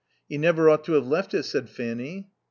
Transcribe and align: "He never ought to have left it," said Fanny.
"He 0.27 0.39
never 0.39 0.67
ought 0.67 0.83
to 0.85 0.93
have 0.93 1.05
left 1.07 1.35
it," 1.35 1.43
said 1.43 1.69
Fanny. 1.69 2.31